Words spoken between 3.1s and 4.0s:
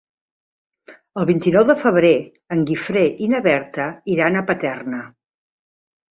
i na Berta